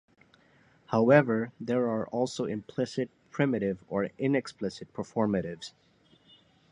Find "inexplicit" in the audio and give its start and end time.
4.17-4.87